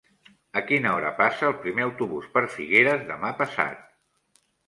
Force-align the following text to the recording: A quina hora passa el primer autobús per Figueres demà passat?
A 0.61 0.61
quina 0.69 0.93
hora 0.99 1.11
passa 1.19 1.45
el 1.49 1.53
primer 1.65 1.85
autobús 1.89 2.31
per 2.37 2.43
Figueres 2.55 3.05
demà 3.13 3.31
passat? 3.45 3.87